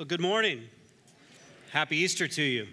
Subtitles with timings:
[0.00, 0.66] Well, good morning.
[1.72, 2.68] Happy Easter to you.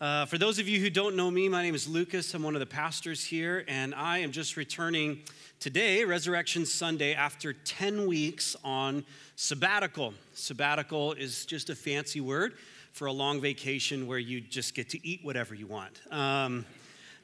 [0.00, 2.34] Uh, for those of you who don't know me, my name is Lucas.
[2.34, 5.20] I'm one of the pastors here, and I am just returning
[5.60, 9.04] today, Resurrection Sunday, after 10 weeks on
[9.36, 10.12] sabbatical.
[10.34, 12.54] Sabbatical is just a fancy word
[12.90, 16.00] for a long vacation where you just get to eat whatever you want.
[16.10, 16.66] Um,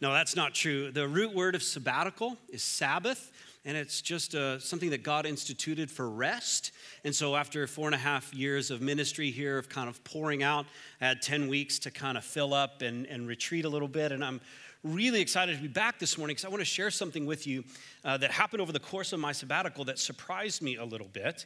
[0.00, 0.92] no, that's not true.
[0.92, 3.32] The root word of sabbatical is Sabbath,
[3.66, 6.70] and it's just uh, something that God instituted for rest.
[7.04, 10.44] And so, after four and a half years of ministry here, of kind of pouring
[10.44, 10.66] out,
[11.00, 14.12] I had 10 weeks to kind of fill up and, and retreat a little bit.
[14.12, 14.40] And I'm
[14.84, 17.64] really excited to be back this morning because I want to share something with you
[18.04, 21.44] uh, that happened over the course of my sabbatical that surprised me a little bit.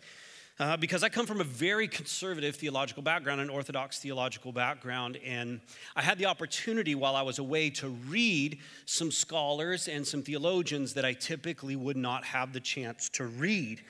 [0.61, 5.63] Uh, because I come from a very conservative theological background, an Orthodox theological background, and
[5.97, 10.93] I had the opportunity while I was away to read some scholars and some theologians
[10.93, 13.81] that I typically would not have the chance to read.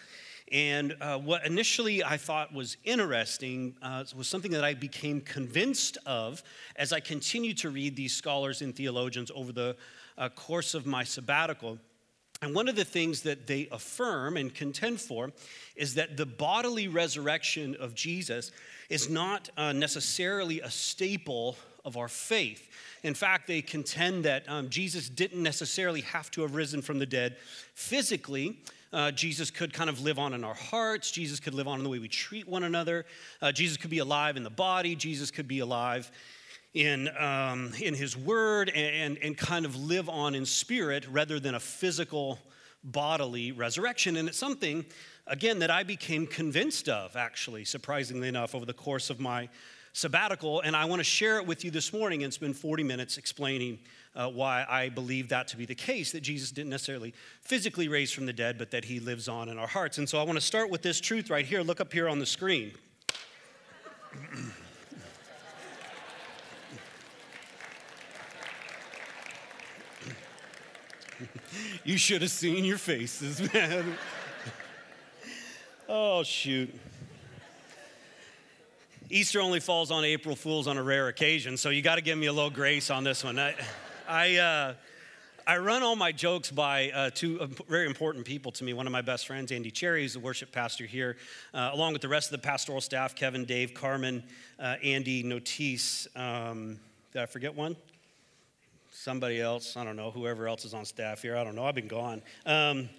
[0.52, 5.98] And uh, what initially I thought was interesting uh, was something that I became convinced
[6.06, 6.40] of
[6.76, 9.76] as I continued to read these scholars and theologians over the
[10.16, 11.78] uh, course of my sabbatical.
[12.42, 15.30] And one of the things that they affirm and contend for
[15.76, 18.50] is that the bodily resurrection of Jesus
[18.88, 22.68] is not uh, necessarily a staple of our faith.
[23.02, 27.06] In fact, they contend that um, Jesus didn't necessarily have to have risen from the
[27.06, 27.36] dead
[27.74, 28.58] physically.
[28.92, 31.10] Uh, Jesus could kind of live on in our hearts.
[31.10, 33.04] Jesus could live on in the way we treat one another.
[33.40, 34.94] Uh, Jesus could be alive in the body.
[34.96, 36.10] Jesus could be alive
[36.74, 41.54] in, um, in his word and, and kind of live on in spirit rather than
[41.54, 42.38] a physical
[42.84, 44.16] bodily resurrection.
[44.16, 44.84] And it's something,
[45.26, 49.48] again, that I became convinced of, actually, surprisingly enough, over the course of my
[49.92, 50.60] sabbatical.
[50.60, 53.80] And I want to share it with you this morning and spend 40 minutes explaining
[54.14, 58.12] uh, why I believe that to be the case that Jesus didn't necessarily physically raise
[58.12, 59.98] from the dead, but that he lives on in our hearts.
[59.98, 61.62] And so I want to start with this truth right here.
[61.62, 62.72] Look up here on the screen.
[71.84, 73.96] you should have seen your faces, man.
[75.88, 76.74] oh, shoot.
[79.08, 82.16] Easter only falls on April Fools on a rare occasion, so you got to give
[82.16, 83.38] me a little grace on this one.
[83.40, 83.54] I,
[84.08, 84.74] I, uh,
[85.46, 88.72] I run all my jokes by uh, two very important people to me.
[88.72, 91.16] One of my best friends, Andy Cherry, is the worship pastor here,
[91.52, 94.22] uh, along with the rest of the pastoral staff Kevin, Dave, Carmen,
[94.60, 96.06] uh, Andy, Notice.
[96.14, 96.78] Um,
[97.12, 97.74] did I forget one?
[99.00, 101.74] Somebody else, I don't know, whoever else is on staff here, I don't know, I've
[101.74, 102.20] been gone.
[102.44, 102.90] Um,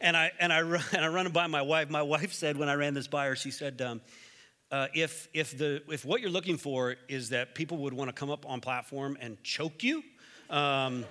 [0.00, 1.90] and, I, and, I run, and I run by my wife.
[1.90, 4.00] My wife said when I ran this by her, she said, um,
[4.70, 8.12] uh, if, if, the, if what you're looking for is that people would want to
[8.12, 10.04] come up on platform and choke you,
[10.50, 11.04] um,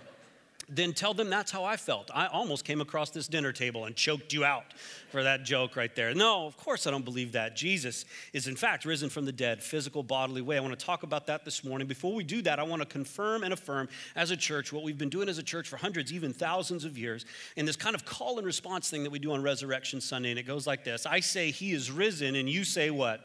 [0.69, 2.11] then tell them that's how I felt.
[2.13, 4.65] I almost came across this dinner table and choked you out
[5.11, 6.13] for that joke right there.
[6.13, 7.55] No, of course I don't believe that.
[7.55, 10.57] Jesus is, in fact, risen from the dead, physical, bodily way.
[10.57, 11.87] I want to talk about that this morning.
[11.87, 14.97] Before we do that, I want to confirm and affirm as a church what we've
[14.97, 17.25] been doing as a church for hundreds, even thousands of years,
[17.55, 20.29] in this kind of call and response thing that we do on Resurrection Sunday.
[20.29, 23.21] And it goes like this I say, He is risen, and you say what?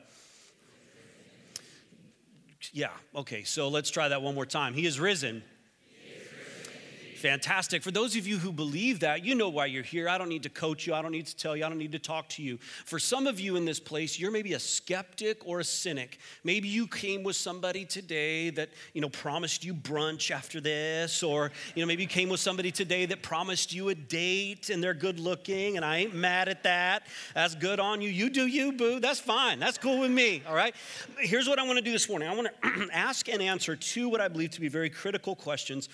[2.73, 4.73] Yeah, okay, so let's try that one more time.
[4.73, 5.43] He is risen
[7.25, 7.83] fantastic.
[7.83, 10.11] For those of you who believe that, you know why you're here.
[10.11, 10.93] I don't need to coach you.
[10.93, 11.65] I don't need to tell you.
[11.65, 12.59] I don't need to talk to you.
[12.85, 16.19] For some of you in this place, you're maybe a skeptic or a cynic.
[16.45, 21.51] Maybe you came with somebody today that, you know, promised you brunch after this, or,
[21.75, 24.93] you know, maybe you came with somebody today that promised you a date and they're
[24.93, 27.07] good looking, and I ain't mad at that.
[27.33, 28.11] That's good on you.
[28.11, 29.01] You do you, boo.
[29.01, 29.59] That's fine.
[29.59, 30.75] That's cool with me, all right?
[31.21, 34.11] Here's what I want to do this morning I want to ask and answer two
[34.11, 35.89] what I believe to be very critical questions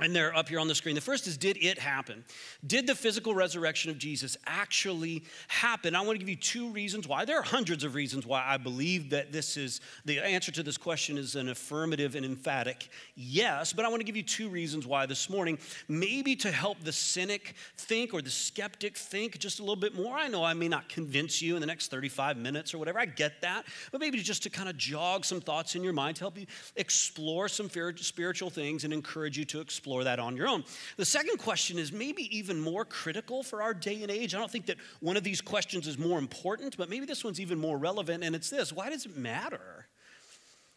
[0.00, 0.96] and they're up here on the screen.
[0.96, 2.24] The first is Did it happen?
[2.66, 5.94] Did the physical resurrection of Jesus actually happen?
[5.94, 7.24] I want to give you two reasons why.
[7.24, 10.76] There are hundreds of reasons why I believe that this is the answer to this
[10.76, 14.84] question is an affirmative and emphatic yes, but I want to give you two reasons
[14.84, 15.58] why this morning.
[15.86, 20.16] Maybe to help the cynic think or the skeptic think just a little bit more.
[20.16, 23.06] I know I may not convince you in the next 35 minutes or whatever, I
[23.06, 26.24] get that, but maybe just to kind of jog some thoughts in your mind to
[26.24, 30.48] help you explore some spiritual things and encourage you to explore explore that on your
[30.48, 30.64] own.
[30.96, 34.34] The second question is maybe even more critical for our day and age.
[34.34, 37.38] I don't think that one of these questions is more important, but maybe this one's
[37.38, 39.86] even more relevant, and it's this why does it matter?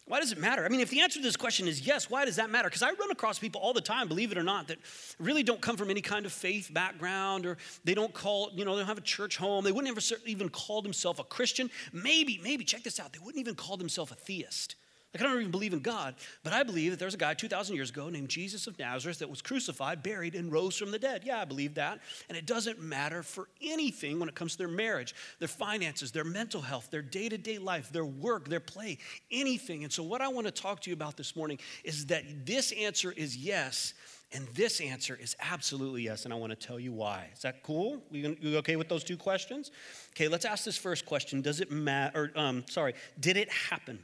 [0.07, 0.65] Why does it matter?
[0.65, 2.67] I mean, if the answer to this question is yes, why does that matter?
[2.67, 4.77] Because I run across people all the time, believe it or not, that
[5.19, 8.75] really don't come from any kind of faith background or they don't call, you know,
[8.75, 9.63] they don't have a church home.
[9.63, 11.69] They wouldn't ever even call themselves a Christian.
[11.93, 14.75] Maybe, maybe, check this out, they wouldn't even call themselves a theist.
[15.13, 17.33] Like, I don't even believe in God, but I believe that there was a guy
[17.33, 20.99] 2,000 years ago named Jesus of Nazareth that was crucified, buried, and rose from the
[20.99, 21.23] dead.
[21.25, 21.99] Yeah, I believe that.
[22.27, 26.25] And it doesn't matter for anything when it comes to their marriage, their finances, their
[26.25, 28.97] mental health, their day to day life, their work, their play,
[29.31, 29.83] anything.
[29.83, 32.73] And so, what I want to talk to you about this morning is that this
[32.73, 33.93] answer is yes.
[34.33, 37.29] And this answer is absolutely yes, and I want to tell you why.
[37.33, 38.03] Is that cool?
[38.11, 39.71] You, you okay with those two questions?
[40.09, 41.41] Okay, let's ask this first question.
[41.41, 42.33] Does it matter?
[42.35, 43.99] Um, sorry, did it happen?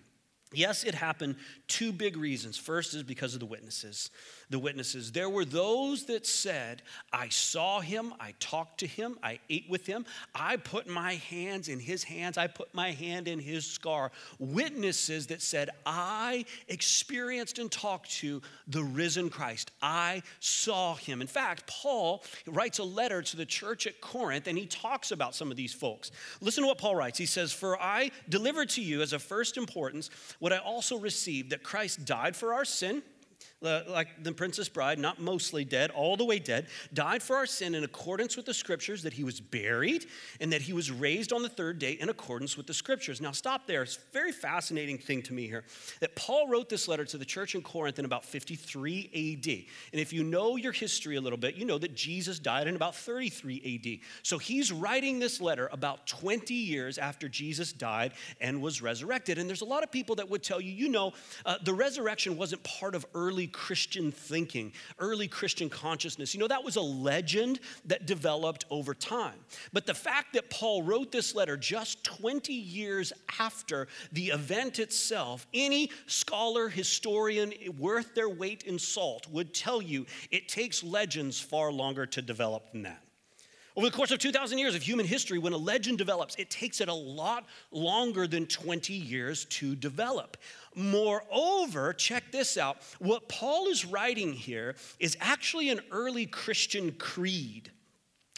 [0.54, 1.36] Yes, it happened.
[1.68, 2.58] Two big reasons.
[2.58, 4.10] First is because of the witnesses.
[4.54, 5.12] The witnesses.
[5.12, 9.88] There were those that said, I saw him, I talked to him, I ate with
[9.88, 10.06] him,
[10.36, 14.12] I put my hands in his hands, I put my hand in his scar.
[14.38, 19.72] Witnesses that said, I experienced and talked to the risen Christ.
[19.82, 21.22] I saw him.
[21.22, 25.34] In fact, Paul writes a letter to the church at Corinth and he talks about
[25.34, 26.12] some of these folks.
[26.42, 27.18] Listen to what Paul writes.
[27.18, 31.50] He says, For I delivered to you as of first importance what I also received
[31.50, 33.02] that Christ died for our sin
[33.64, 37.76] like the Princess Bride, not mostly dead, all the way dead, died for our sin
[37.76, 40.06] in accordance with the scriptures, that he was buried,
[40.40, 43.22] and that he was raised on the third day in accordance with the scriptures.
[43.22, 43.84] Now, stop there.
[43.84, 45.64] It's a very fascinating thing to me here
[46.00, 49.48] that Paul wrote this letter to the church in Corinth in about 53 AD.
[49.92, 52.76] And if you know your history a little bit, you know that Jesus died in
[52.76, 54.24] about 33 AD.
[54.24, 59.38] So he's writing this letter about 20 years after Jesus died and was resurrected.
[59.38, 61.14] And there's a lot of people that would tell you, you know,
[61.46, 66.34] uh, the resurrection wasn't part of early Christian thinking, early Christian consciousness.
[66.34, 69.40] You know, that was a legend that developed over time.
[69.72, 75.48] But the fact that Paul wrote this letter just 20 years after the event itself,
[75.54, 81.72] any scholar, historian worth their weight in salt would tell you it takes legends far
[81.72, 83.03] longer to develop than that.
[83.76, 86.80] Over the course of 2,000 years of human history, when a legend develops, it takes
[86.80, 90.38] it a lot longer than 20 years to develop.
[90.76, 97.72] Moreover, check this out what Paul is writing here is actually an early Christian creed.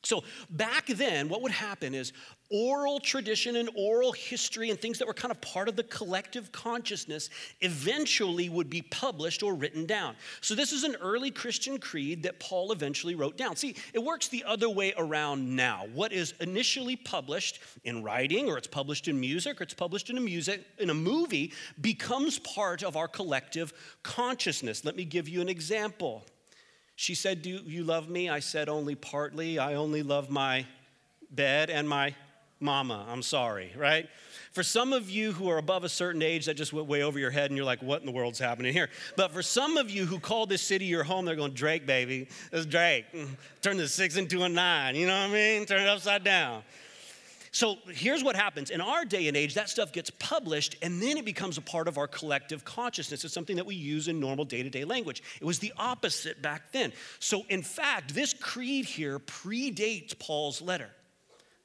[0.04, 2.14] So, back then, what would happen is
[2.52, 6.52] oral tradition and oral history and things that were kind of part of the collective
[6.52, 7.30] consciousness
[7.62, 10.16] eventually would be published or written down.
[10.42, 13.56] So, this is an early Christian creed that Paul eventually wrote down.
[13.56, 15.88] See, it works the other way around now.
[15.94, 20.18] What is initially published in writing, or it's published in music, or it's published in
[20.18, 24.86] a music in a movie, becomes part of our collective consciousness.
[24.86, 26.24] Let me give you an example.
[26.96, 28.30] She said, Do you love me?
[28.30, 29.60] I said, Only partly.
[29.60, 30.66] I only love my
[31.32, 32.16] bed and my
[32.60, 33.06] mama.
[33.10, 34.08] I'm sorry, right?
[34.52, 37.20] For some of you who are above a certain age, that just went way over
[37.20, 38.90] your head and you're like, what in the world's happening here?
[39.18, 42.28] But for some of you who call this city your home, they're going, Drake, baby.
[42.52, 43.06] It's Drake.
[43.62, 44.96] Turn the six into a nine.
[44.96, 45.66] You know what I mean?
[45.66, 46.64] Turn it upside down.
[47.52, 48.70] So here's what happens.
[48.70, 51.88] In our day and age, that stuff gets published and then it becomes a part
[51.88, 53.24] of our collective consciousness.
[53.24, 55.24] It's something that we use in normal day to day language.
[55.40, 56.92] It was the opposite back then.
[57.20, 60.90] So, in fact, this creed here predates Paul's letter.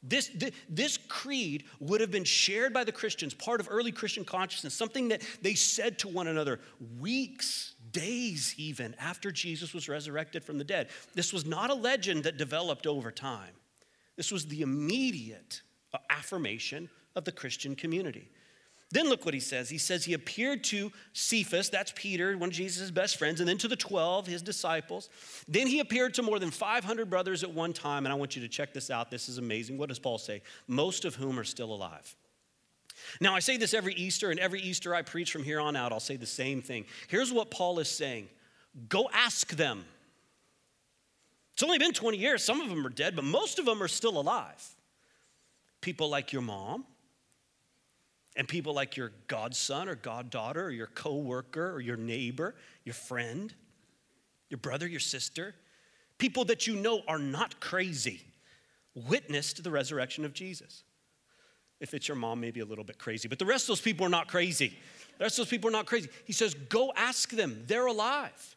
[0.02, 0.30] This,
[0.68, 5.08] this, creed would have been shared by the Christians, part of early Christian consciousness, something
[5.08, 6.58] that they said to one another
[6.98, 10.88] weeks, days even after Jesus was resurrected from the dead.
[11.14, 13.52] This was not a legend that developed over time,
[14.16, 15.60] this was the immediate
[15.92, 18.30] uh, affirmation of the Christian community.
[18.92, 19.68] Then look what he says.
[19.68, 23.58] He says he appeared to Cephas, that's Peter, one of Jesus' best friends, and then
[23.58, 25.08] to the 12, his disciples.
[25.46, 28.04] Then he appeared to more than 500 brothers at one time.
[28.04, 29.10] And I want you to check this out.
[29.10, 29.78] This is amazing.
[29.78, 30.42] What does Paul say?
[30.66, 32.16] Most of whom are still alive.
[33.20, 35.92] Now, I say this every Easter, and every Easter I preach from here on out,
[35.92, 36.84] I'll say the same thing.
[37.08, 38.28] Here's what Paul is saying
[38.88, 39.84] Go ask them.
[41.52, 42.42] It's only been 20 years.
[42.42, 44.74] Some of them are dead, but most of them are still alive.
[45.80, 46.84] People like your mom,
[48.40, 52.54] and people like your godson or goddaughter or your coworker or your neighbor,
[52.86, 53.52] your friend,
[54.48, 55.54] your brother, your sister,
[56.16, 58.22] people that you know are not crazy,
[58.94, 60.84] witnessed the resurrection of Jesus.
[61.80, 64.06] If it's your mom, maybe a little bit crazy, but the rest of those people
[64.06, 64.72] are not crazy.
[65.18, 66.08] The rest of those people are not crazy.
[66.24, 68.56] He says, Go ask them, they're alive.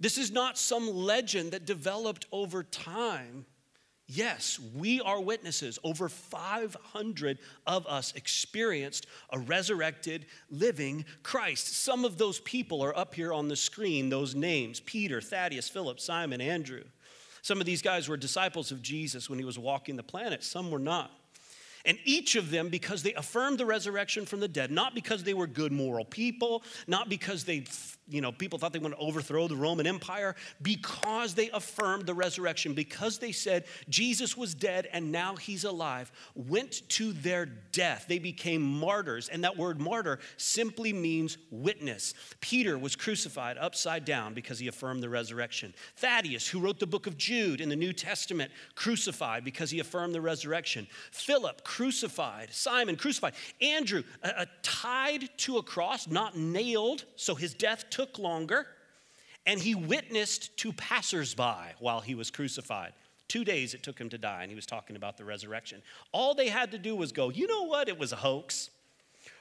[0.00, 3.46] This is not some legend that developed over time.
[4.12, 5.78] Yes, we are witnesses.
[5.84, 11.68] Over 500 of us experienced a resurrected, living Christ.
[11.76, 16.00] Some of those people are up here on the screen, those names Peter, Thaddeus, Philip,
[16.00, 16.82] Simon, Andrew.
[17.42, 20.72] Some of these guys were disciples of Jesus when he was walking the planet, some
[20.72, 21.12] were not.
[21.84, 25.34] And each of them, because they affirmed the resurrection from the dead, not because they
[25.34, 27.64] were good moral people, not because they,
[28.08, 32.14] you know, people thought they wanted to overthrow the Roman Empire, because they affirmed the
[32.14, 38.04] resurrection, because they said Jesus was dead and now he's alive, went to their death.
[38.08, 39.28] They became martyrs.
[39.28, 42.14] And that word martyr simply means witness.
[42.40, 45.72] Peter was crucified upside down because he affirmed the resurrection.
[45.96, 50.14] Thaddeus, who wrote the book of Jude in the New Testament, crucified because he affirmed
[50.14, 50.86] the resurrection.
[51.12, 52.48] Philip, crucified.
[52.50, 53.32] Simon, crucified.
[53.60, 58.66] Andrew, uh, tied to a cross, not nailed, so his death took longer.
[59.46, 62.92] And he witnessed to passersby while he was crucified.
[63.28, 65.80] Two days it took him to die, and he was talking about the resurrection.
[66.10, 67.88] All they had to do was go, you know what?
[67.88, 68.70] It was a hoax.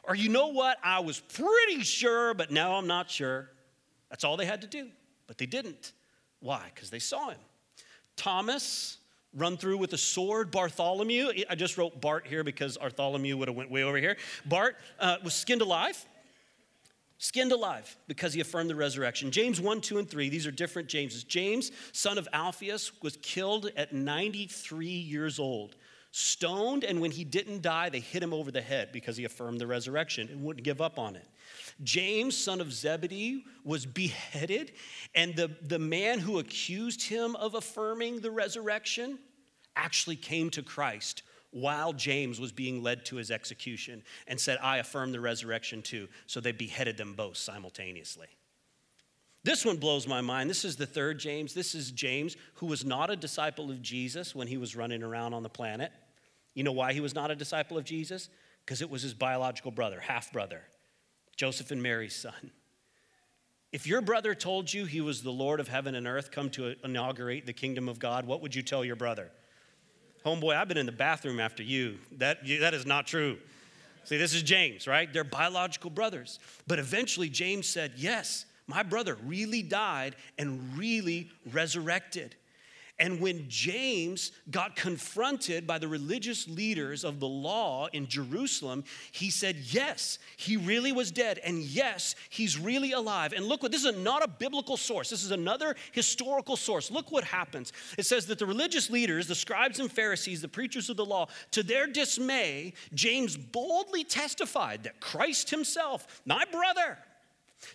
[0.03, 0.77] Or you know what?
[0.83, 3.49] I was pretty sure, but now I'm not sure.
[4.11, 4.89] That's all they had to do.
[5.25, 5.93] But they didn't.
[6.41, 6.69] Why?
[6.75, 7.39] Because they saw him.
[8.15, 8.99] Thomas,
[9.35, 10.51] run through with a sword.
[10.51, 14.17] Bartholomew, I just wrote Bart here because Bartholomew would have went way over here.
[14.45, 16.03] Bart uh, was skinned alive.
[17.21, 19.29] Skinned alive because he affirmed the resurrection.
[19.29, 21.25] James 1, 2, and 3, these are different Jameses.
[21.25, 25.75] James, son of Alphaeus, was killed at 93 years old,
[26.11, 29.59] stoned, and when he didn't die, they hit him over the head because he affirmed
[29.59, 31.27] the resurrection and wouldn't give up on it.
[31.83, 34.71] James, son of Zebedee, was beheaded,
[35.15, 39.19] and the, the man who accused him of affirming the resurrection
[39.75, 44.77] actually came to Christ while James was being led to his execution and said, I
[44.77, 46.07] affirm the resurrection too.
[46.27, 48.27] So they beheaded them both simultaneously.
[49.43, 50.49] This one blows my mind.
[50.49, 51.53] This is the third James.
[51.53, 55.33] This is James, who was not a disciple of Jesus when he was running around
[55.33, 55.91] on the planet.
[56.53, 58.29] You know why he was not a disciple of Jesus?
[58.65, 60.63] Because it was his biological brother, half brother.
[61.37, 62.51] Joseph and Mary's son.
[63.71, 66.75] If your brother told you he was the Lord of heaven and earth come to
[66.83, 69.31] inaugurate the kingdom of God, what would you tell your brother?
[70.25, 71.97] Homeboy, I've been in the bathroom after you.
[72.17, 73.37] That, that is not true.
[74.03, 75.11] See, this is James, right?
[75.11, 76.39] They're biological brothers.
[76.67, 82.35] But eventually, James said, Yes, my brother really died and really resurrected.
[82.99, 88.83] And when James got confronted by the religious leaders of the law in Jerusalem,
[89.13, 91.39] he said, Yes, he really was dead.
[91.39, 93.31] And yes, he's really alive.
[93.31, 95.09] And look what this is not a biblical source.
[95.09, 96.91] This is another historical source.
[96.91, 97.71] Look what happens.
[97.97, 101.27] It says that the religious leaders, the scribes and Pharisees, the preachers of the law,
[101.51, 106.97] to their dismay, James boldly testified that Christ himself, my brother,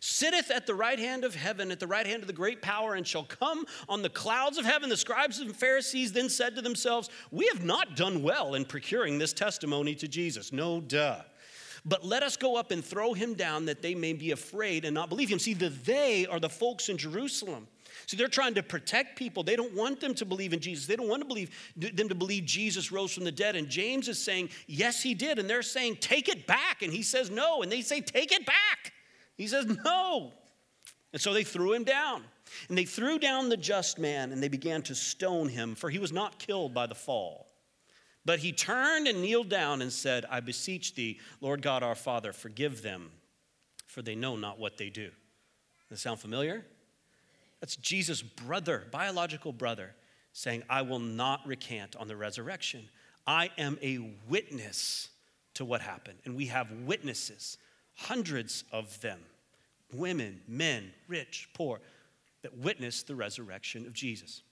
[0.00, 2.94] sitteth at the right hand of heaven, at the right hand of the great power,
[2.94, 4.88] and shall come on the clouds of heaven.
[4.88, 9.18] The scribes and Pharisees then said to themselves, We have not done well in procuring
[9.18, 10.52] this testimony to Jesus.
[10.52, 11.22] No, duh.
[11.86, 14.94] But let us go up and throw him down that they may be afraid and
[14.94, 15.38] not believe him.
[15.38, 17.68] See, the they are the folks in Jerusalem.
[18.06, 19.42] See, they're trying to protect people.
[19.42, 20.86] They don't want them to believe in Jesus.
[20.86, 23.54] They don't want to believe them to believe Jesus rose from the dead.
[23.54, 25.38] And James is saying, yes, he did.
[25.38, 26.82] And they're saying, take it back.
[26.82, 27.62] And he says, no.
[27.62, 28.93] And they say, take it back.
[29.36, 30.32] He says, No.
[31.12, 32.24] And so they threw him down.
[32.68, 35.98] And they threw down the just man and they began to stone him, for he
[35.98, 37.46] was not killed by the fall.
[38.24, 42.32] But he turned and kneeled down and said, I beseech thee, Lord God our Father,
[42.32, 43.10] forgive them,
[43.86, 45.04] for they know not what they do.
[45.04, 46.64] Does that sound familiar?
[47.60, 49.94] That's Jesus' brother, biological brother,
[50.32, 52.88] saying, I will not recant on the resurrection.
[53.26, 55.10] I am a witness
[55.54, 56.18] to what happened.
[56.24, 57.58] And we have witnesses
[57.94, 59.20] hundreds of them
[59.92, 61.80] women, men, rich, poor
[62.42, 64.42] that witnessed the resurrection of Jesus.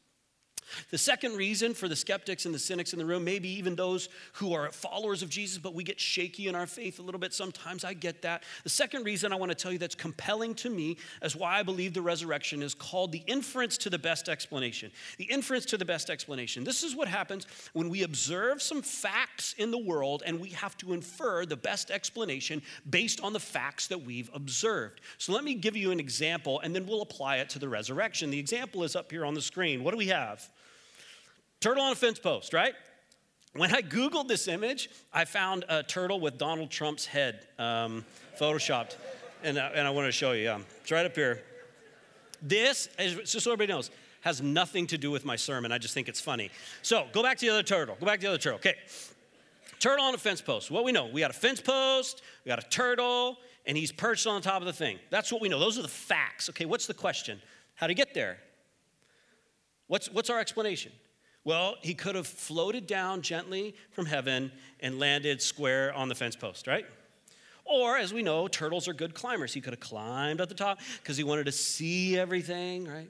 [0.91, 4.09] The second reason for the skeptics and the cynics in the room, maybe even those
[4.35, 7.35] who are followers of Jesus, but we get shaky in our faith a little bit
[7.35, 8.45] sometimes, I get that.
[8.65, 11.63] The second reason I want to tell you that's compelling to me as why I
[11.63, 14.91] believe the resurrection is called the inference to the best explanation.
[15.19, 16.65] The inference to the best explanation.
[16.65, 20.77] This is what happens when we observe some facts in the world and we have
[20.79, 25.01] to infer the best explanation based on the facts that we've observed.
[25.19, 28.31] So let me give you an example and then we'll apply it to the resurrection.
[28.31, 29.85] The example is up here on the screen.
[29.85, 30.51] What do we have?
[31.63, 32.75] Turtle on a fence post, right?
[33.55, 38.05] When I Googled this image, I found a turtle with Donald Trump's head um,
[38.37, 38.97] photoshopped.
[39.45, 40.51] And, uh, and I want to show you.
[40.51, 41.41] Um, it's right up here.
[42.43, 43.93] This, is, just so everybody knows,
[44.23, 45.71] has nothing to do with my sermon.
[45.71, 46.51] I just think it's funny.
[46.83, 47.97] So go back to the other turtle.
[48.01, 48.59] Go back to the other turtle.
[48.59, 48.75] Okay.
[49.79, 50.69] Turtle on a fence post.
[50.69, 54.27] What we know, we got a fence post, we got a turtle, and he's perched
[54.27, 54.99] on top of the thing.
[55.11, 55.61] That's what we know.
[55.61, 56.49] Those are the facts.
[56.49, 57.41] Okay, what's the question?
[57.77, 58.39] How to get there?
[59.87, 60.91] What's, what's our explanation?
[61.45, 66.37] Well, he could have floated down gently from heaven and landed square on the fence
[66.37, 66.87] post, right?
[67.65, 69.53] Or, as we know, turtles are good climbers.
[69.53, 73.09] He could have climbed at the top because he wanted to see everything, right?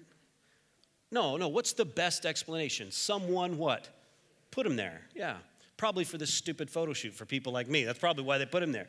[1.10, 1.48] No, no.
[1.48, 2.90] What's the best explanation?
[2.90, 3.88] Someone what?
[4.50, 5.02] Put him there.
[5.14, 5.36] Yeah.
[5.76, 7.84] Probably for this stupid photo shoot for people like me.
[7.84, 8.86] That's probably why they put him there.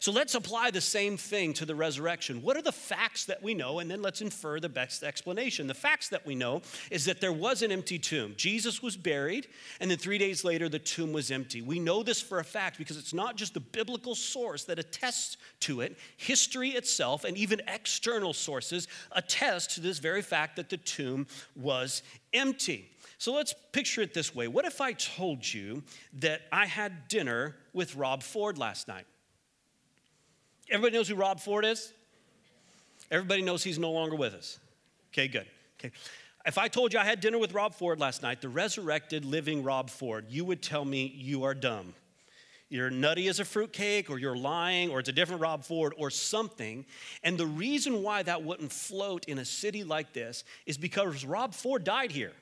[0.00, 2.42] So let's apply the same thing to the resurrection.
[2.42, 3.78] What are the facts that we know?
[3.78, 5.66] And then let's infer the best explanation.
[5.66, 8.34] The facts that we know is that there was an empty tomb.
[8.36, 9.48] Jesus was buried,
[9.80, 11.62] and then three days later, the tomb was empty.
[11.62, 15.36] We know this for a fact because it's not just the biblical source that attests
[15.60, 20.76] to it, history itself and even external sources attest to this very fact that the
[20.76, 22.90] tomb was empty.
[23.18, 24.48] So let's picture it this way.
[24.48, 25.82] What if I told you
[26.14, 29.06] that I had dinner with Rob Ford last night?
[30.70, 31.92] Everybody knows who Rob Ford is?
[33.10, 34.58] Everybody knows he's no longer with us.
[35.12, 35.46] Okay, good.
[35.78, 35.92] Okay.
[36.46, 39.62] If I told you I had dinner with Rob Ford last night, the resurrected, living
[39.62, 41.94] Rob Ford, you would tell me you are dumb.
[42.68, 46.10] You're nutty as a fruitcake, or you're lying, or it's a different Rob Ford, or
[46.10, 46.84] something.
[47.22, 51.54] And the reason why that wouldn't float in a city like this is because Rob
[51.54, 52.32] Ford died here.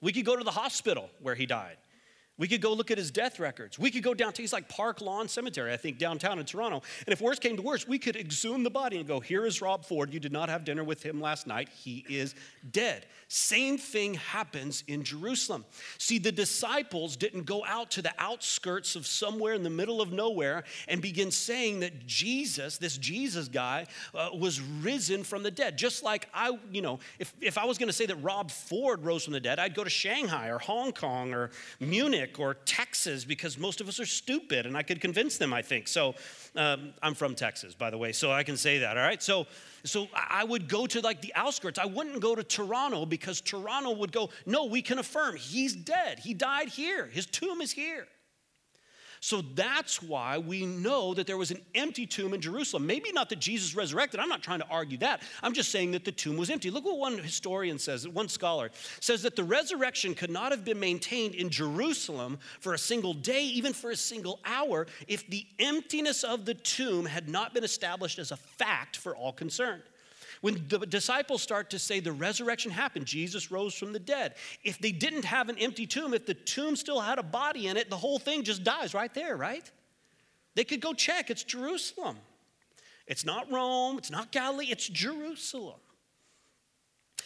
[0.00, 1.76] We could go to the hospital where he died.
[2.38, 3.78] We could go look at his death records.
[3.78, 6.82] We could go down to, he's like Park Lawn Cemetery, I think, downtown in Toronto.
[7.04, 9.60] And if worse came to worse, we could exhume the body and go, here is
[9.60, 10.14] Rob Ford.
[10.14, 11.68] You did not have dinner with him last night.
[11.68, 12.36] He is
[12.70, 13.06] dead.
[13.26, 15.64] Same thing happens in Jerusalem.
[15.98, 20.12] See, the disciples didn't go out to the outskirts of somewhere in the middle of
[20.12, 25.76] nowhere and begin saying that Jesus, this Jesus guy, uh, was risen from the dead.
[25.76, 29.04] Just like I, you know, if, if I was going to say that Rob Ford
[29.04, 33.24] rose from the dead, I'd go to Shanghai or Hong Kong or Munich or Texas
[33.24, 35.88] because most of us are stupid, and I could convince them, I think.
[35.88, 36.14] So
[36.56, 39.22] um, I'm from Texas, by the way, so I can say that, all right?
[39.22, 39.46] So,
[39.84, 41.78] so I would go to like the outskirts.
[41.78, 46.18] I wouldn't go to Toronto because Toronto would go, no, we can affirm he's dead.
[46.18, 48.06] He died here, his tomb is here.
[49.20, 52.86] So that's why we know that there was an empty tomb in Jerusalem.
[52.86, 54.20] Maybe not that Jesus resurrected.
[54.20, 55.22] I'm not trying to argue that.
[55.42, 56.70] I'm just saying that the tomb was empty.
[56.70, 58.70] Look what one historian says, one scholar
[59.00, 63.44] says that the resurrection could not have been maintained in Jerusalem for a single day,
[63.44, 68.18] even for a single hour, if the emptiness of the tomb had not been established
[68.18, 69.82] as a fact for all concerned.
[70.40, 74.78] When the disciples start to say the resurrection happened, Jesus rose from the dead, if
[74.78, 77.90] they didn't have an empty tomb, if the tomb still had a body in it,
[77.90, 79.68] the whole thing just dies right there, right?
[80.54, 81.30] They could go check.
[81.30, 82.16] It's Jerusalem.
[83.08, 85.80] It's not Rome, it's not Galilee, it's Jerusalem.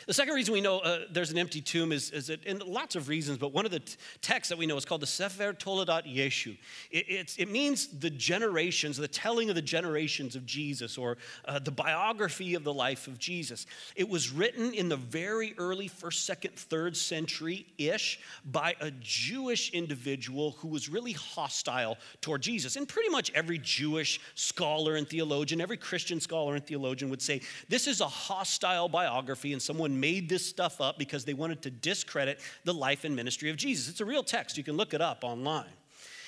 [0.07, 2.97] The second reason we know uh, there's an empty tomb is, is that, and lots
[2.97, 5.53] of reasons, but one of the t- texts that we know is called the Sefer
[5.53, 6.57] Toledot Yeshu.
[6.91, 11.71] It, it means the generations, the telling of the generations of Jesus, or uh, the
[11.71, 13.67] biography of the life of Jesus.
[13.97, 19.71] It was written in the very early first, second, third century ish by a Jewish
[19.71, 22.77] individual who was really hostile toward Jesus.
[22.77, 27.41] And pretty much every Jewish scholar and theologian, every Christian scholar and theologian would say
[27.69, 31.71] this is a hostile biography and someone made this stuff up because they wanted to
[31.71, 33.89] discredit the life and ministry of Jesus.
[33.89, 34.57] It's a real text.
[34.57, 35.67] You can look it up online.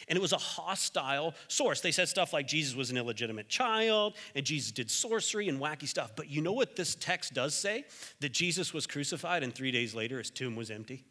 [0.09, 1.81] And it was a hostile source.
[1.81, 5.89] They said stuff like Jesus was an illegitimate child and Jesus did sorcery and wacky
[5.89, 6.13] stuff.
[6.15, 7.85] But you know what this text does say?
[8.21, 11.05] That Jesus was crucified and three days later his tomb was empty.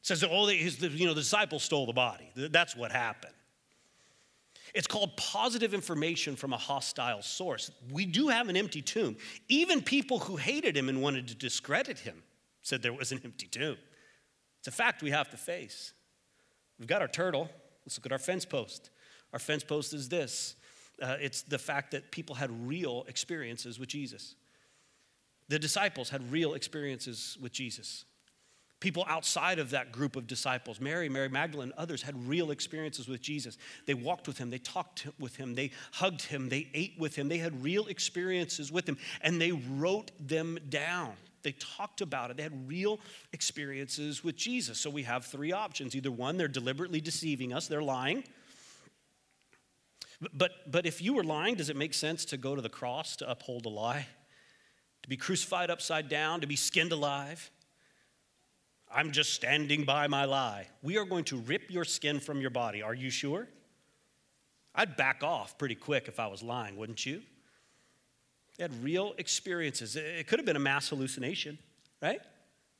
[0.00, 2.30] It says that all the, his, you know, the disciples stole the body.
[2.34, 3.34] That's what happened.
[4.74, 7.70] It's called positive information from a hostile source.
[7.90, 9.16] We do have an empty tomb.
[9.48, 12.22] Even people who hated him and wanted to discredit him
[12.62, 13.76] said there was an empty tomb.
[14.58, 15.92] It's a fact we have to face.
[16.78, 17.48] We've got our turtle.
[17.84, 18.90] Let's look at our fence post.
[19.32, 20.56] Our fence post is this
[21.02, 24.34] uh, it's the fact that people had real experiences with Jesus.
[25.48, 28.04] The disciples had real experiences with Jesus.
[28.80, 33.20] People outside of that group of disciples, Mary, Mary Magdalene, others, had real experiences with
[33.20, 33.58] Jesus.
[33.84, 37.28] They walked with him, they talked with him, they hugged him, they ate with him,
[37.28, 41.12] they had real experiences with him, and they wrote them down.
[41.42, 42.36] They talked about it.
[42.36, 43.00] They had real
[43.32, 44.78] experiences with Jesus.
[44.78, 45.96] So we have three options.
[45.96, 48.24] Either one, they're deliberately deceiving us, they're lying.
[50.34, 53.16] But, but if you were lying, does it make sense to go to the cross
[53.16, 54.06] to uphold a lie?
[55.02, 57.50] To be crucified upside down, to be skinned alive?
[58.92, 60.66] I'm just standing by my lie.
[60.82, 62.82] We are going to rip your skin from your body.
[62.82, 63.46] Are you sure?
[64.74, 67.22] I'd back off pretty quick if I was lying, wouldn't you?
[68.56, 69.96] They had real experiences.
[69.96, 71.58] It could have been a mass hallucination,
[72.02, 72.20] right?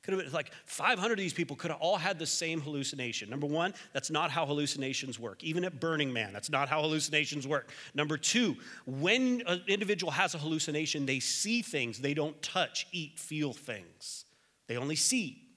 [0.02, 3.28] Could have been like 500 of these people could have all had the same hallucination.
[3.28, 5.44] Number one, that's not how hallucinations work.
[5.44, 7.70] Even at Burning Man, that's not how hallucinations work.
[7.94, 13.18] Number two, when an individual has a hallucination, they see things, they don't touch, eat,
[13.18, 14.24] feel things.
[14.68, 15.49] They only see.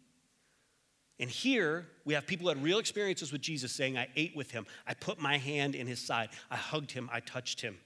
[1.19, 4.51] And here we have people who had real experiences with Jesus saying, I ate with
[4.51, 7.77] him, I put my hand in his side, I hugged him, I touched him.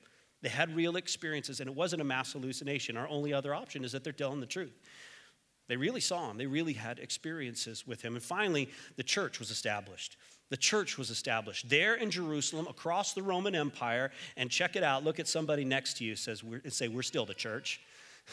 [0.41, 2.95] They had real experiences, and it wasn't a mass hallucination.
[2.95, 4.73] Our only other option is that they're telling the truth.
[5.67, 8.15] They really saw him, they really had experiences with him.
[8.15, 10.15] And finally, the church was established.
[10.49, 14.11] The church was established there in Jerusalem, across the Roman Empire.
[14.37, 15.03] And check it out.
[15.03, 17.81] Look at somebody next to you says, and say, We're still the church.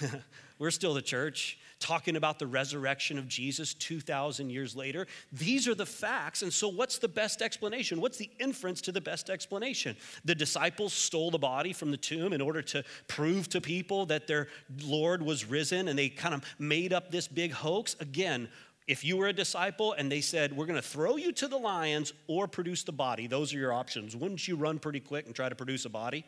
[0.59, 5.07] We're still the church talking about the resurrection of Jesus 2,000 years later.
[5.33, 6.43] These are the facts.
[6.43, 8.01] And so, what's the best explanation?
[8.01, 9.97] What's the inference to the best explanation?
[10.25, 14.27] The disciples stole the body from the tomb in order to prove to people that
[14.27, 14.49] their
[14.83, 17.97] Lord was risen, and they kind of made up this big hoax.
[18.01, 18.49] Again,
[18.87, 21.59] if you were a disciple and they said, We're going to throw you to the
[21.59, 24.17] lions or produce the body, those are your options.
[24.17, 26.25] Wouldn't you run pretty quick and try to produce a body?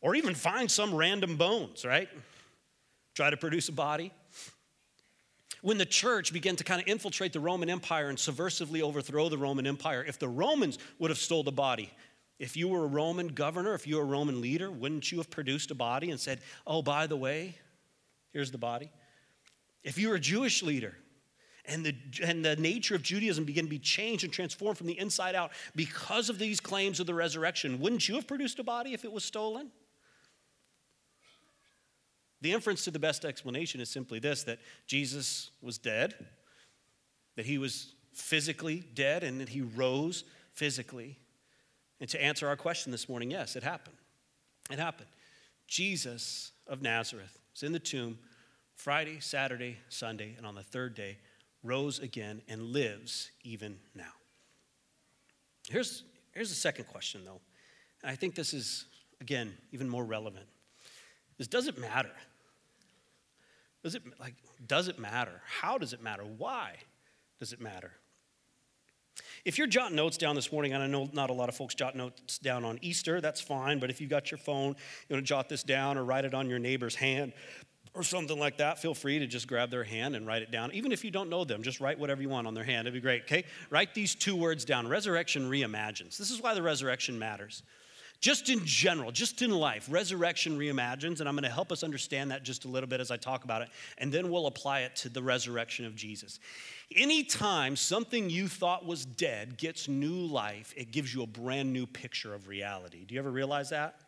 [0.00, 2.08] Or even find some random bones, right?
[3.18, 4.12] Try to produce a body.
[5.60, 9.36] When the church began to kind of infiltrate the Roman Empire and subversively overthrow the
[9.36, 11.90] Roman Empire, if the Romans would have stole the body,
[12.38, 15.30] if you were a Roman governor, if you were a Roman leader, wouldn't you have
[15.30, 17.56] produced a body and said, Oh, by the way,
[18.32, 18.88] here's the body?
[19.82, 20.94] If you were a Jewish leader,
[21.64, 24.96] and the, and the nature of Judaism began to be changed and transformed from the
[24.96, 27.80] inside out because of these claims of the resurrection.
[27.80, 29.72] Wouldn't you have produced a body if it was stolen?
[32.40, 36.14] The inference to the best explanation is simply this that Jesus was dead,
[37.36, 41.18] that he was physically dead, and that he rose physically.
[42.00, 43.96] And to answer our question this morning, yes, it happened.
[44.70, 45.08] It happened.
[45.66, 48.18] Jesus of Nazareth was in the tomb
[48.74, 51.18] Friday, Saturday, Sunday, and on the third day,
[51.64, 54.12] rose again, and lives even now.
[55.68, 57.40] Here's, here's the second question, though.
[58.02, 58.84] And I think this is,
[59.20, 60.46] again, even more relevant.
[61.38, 62.12] Is does it matter?
[63.88, 64.34] Does it like
[64.66, 65.40] does it matter?
[65.46, 66.22] How does it matter?
[66.22, 66.74] Why
[67.38, 67.92] does it matter?
[69.46, 71.74] If you're jotting notes down this morning, and I know not a lot of folks
[71.74, 74.76] jot notes down on Easter, that's fine, but if you've got your phone,
[75.08, 77.32] you want to jot this down or write it on your neighbor's hand,
[77.94, 80.70] or something like that, feel free to just grab their hand and write it down.
[80.72, 82.86] Even if you don't know them, just write whatever you want on their hand.
[82.86, 83.44] It'd be great, okay?
[83.70, 86.18] Write these two words down Resurrection reimagines.
[86.18, 87.62] This is why the resurrection matters.
[88.20, 92.32] Just in general, just in life, resurrection reimagines, and I'm going to help us understand
[92.32, 94.96] that just a little bit as I talk about it, and then we'll apply it
[94.96, 96.40] to the resurrection of Jesus.
[96.96, 101.86] Anytime something you thought was dead gets new life, it gives you a brand new
[101.86, 103.04] picture of reality.
[103.04, 104.00] Do you ever realize that?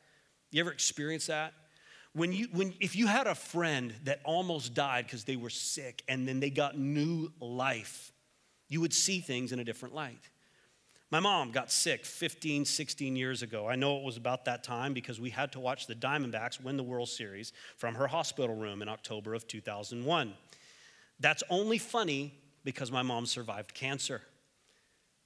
[0.50, 1.52] You ever experience that?
[2.12, 6.02] When you, when, if you had a friend that almost died because they were sick
[6.08, 8.12] and then they got new life,
[8.68, 10.29] you would see things in a different light.
[11.10, 13.66] My mom got sick 15, 16 years ago.
[13.66, 16.76] I know it was about that time because we had to watch the Diamondbacks win
[16.76, 20.34] the World Series from her hospital room in October of 2001.
[21.18, 24.22] That's only funny because my mom survived cancer.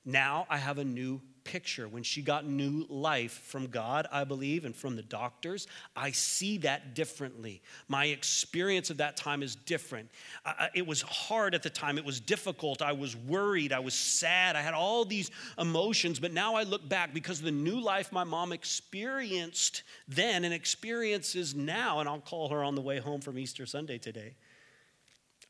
[0.07, 1.87] Now I have a new picture.
[1.87, 6.59] When she got new life from God, I believe, and from the doctors, I see
[6.59, 7.63] that differently.
[7.89, 10.11] My experience of that time is different.
[10.45, 12.83] Uh, it was hard at the time, it was difficult.
[12.83, 16.89] I was worried, I was sad, I had all these emotions, but now I look
[16.89, 22.49] back because the new life my mom experienced then and experiences now, and I'll call
[22.49, 24.35] her on the way home from Easter Sunday today.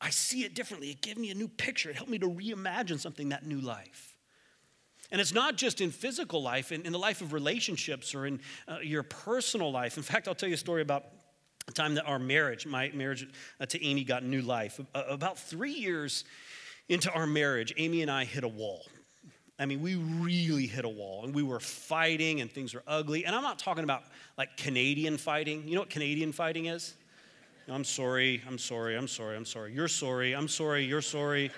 [0.01, 0.91] I see it differently.
[0.91, 1.89] It gave me a new picture.
[1.89, 4.14] It helped me to reimagine something, that new life.
[5.15, 8.41] And it's not just in physical life, in, in the life of relationships or in
[8.67, 9.95] uh, your personal life.
[9.95, 11.05] In fact, I'll tell you a story about
[11.67, 13.25] the time that our marriage, my marriage
[13.61, 14.77] uh, to Amy, got new life.
[14.93, 16.25] About three years
[16.89, 18.83] into our marriage, Amy and I hit a wall.
[19.57, 23.23] I mean, we really hit a wall and we were fighting and things were ugly.
[23.25, 24.03] And I'm not talking about
[24.37, 25.65] like Canadian fighting.
[25.65, 26.93] You know what Canadian fighting is?
[27.69, 29.73] I'm sorry, I'm sorry, I'm sorry, I'm sorry.
[29.73, 31.51] You're sorry, I'm sorry, you're sorry.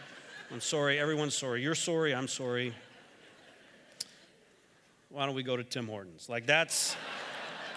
[0.52, 1.63] I'm sorry, everyone's sorry.
[1.63, 2.76] You're sorry, I'm sorry
[5.10, 6.28] why don't we go to Tim Hortons?
[6.30, 6.96] Like that's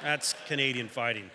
[0.03, 1.31] that's Canadian fighting.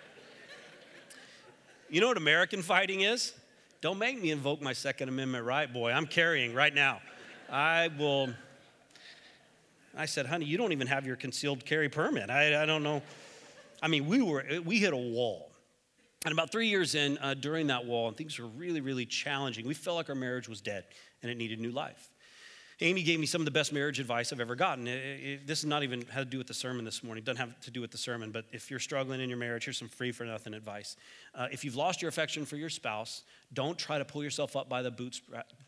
[1.88, 3.32] You know what American fighting is?
[3.80, 5.92] Don't make me invoke my Second Amendment right, boy.
[5.92, 7.00] I'm carrying right now.
[7.50, 8.30] I will.
[9.96, 12.28] I said, honey, you don't even have your concealed carry permit.
[12.28, 13.02] I, I don't know.
[13.82, 15.50] I mean, we were we hit a wall.
[16.24, 19.64] And about three years in, uh, during that wall, and things were really, really challenging.
[19.64, 20.84] We felt like our marriage was dead
[21.22, 22.10] and it needed new life.
[22.82, 24.86] Amy gave me some of the best marriage advice I've ever gotten.
[24.86, 27.22] It, it, this is not even had to do with the sermon this morning.
[27.22, 29.64] It doesn't have to do with the sermon, but if you're struggling in your marriage,
[29.64, 30.96] here's some free for nothing advice.
[31.34, 33.22] Uh, if you've lost your affection for your spouse,
[33.54, 34.90] don't try to pull yourself up by the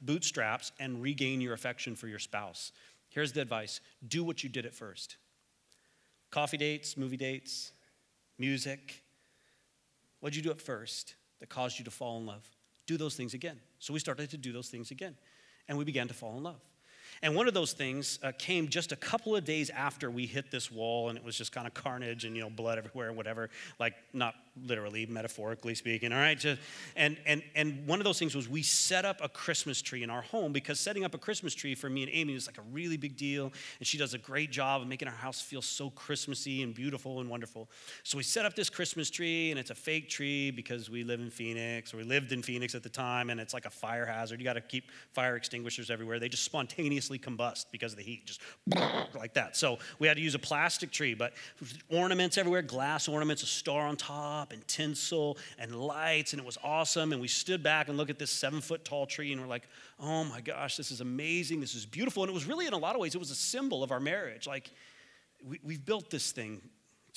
[0.02, 2.72] bootstraps and regain your affection for your spouse.
[3.08, 5.16] Here's the advice do what you did at first
[6.30, 7.72] coffee dates, movie dates,
[8.38, 9.02] music.
[10.20, 12.46] What'd you do at first that caused you to fall in love?
[12.86, 13.60] Do those things again.
[13.78, 15.16] So we started to do those things again,
[15.68, 16.60] and we began to fall in love.
[17.22, 20.50] And one of those things uh, came just a couple of days after we hit
[20.50, 23.16] this wall, and it was just kind of carnage and you know blood everywhere and
[23.16, 23.50] whatever.
[23.78, 24.34] Like not
[24.66, 26.38] literally, metaphorically speaking, all right?
[26.38, 26.60] Just,
[26.96, 30.10] and, and, and one of those things was we set up a Christmas tree in
[30.10, 32.62] our home because setting up a Christmas tree for me and Amy was like a
[32.72, 33.52] really big deal.
[33.78, 37.20] And she does a great job of making our house feel so Christmassy and beautiful
[37.20, 37.68] and wonderful.
[38.02, 41.20] So we set up this Christmas tree, and it's a fake tree because we live
[41.20, 44.06] in Phoenix, or we lived in Phoenix at the time, and it's like a fire
[44.06, 44.40] hazard.
[44.40, 46.18] You got to keep fire extinguishers everywhere.
[46.18, 48.40] They just spontaneously combust because of the heat, just
[49.14, 49.56] like that.
[49.56, 51.32] So we had to use a plastic tree, but
[51.90, 56.58] ornaments everywhere, glass ornaments, a star on top, and tinsel and lights, and it was
[56.62, 57.12] awesome.
[57.12, 59.68] And we stood back and looked at this seven foot tall tree, and we're like,
[60.00, 61.60] oh my gosh, this is amazing.
[61.60, 62.22] This is beautiful.
[62.22, 64.00] And it was really, in a lot of ways, it was a symbol of our
[64.00, 64.46] marriage.
[64.46, 64.70] Like,
[65.46, 66.60] we, we've built this thing